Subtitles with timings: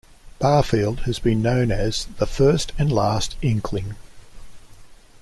[0.39, 3.97] Barfield has been known as "the first and last Inkling".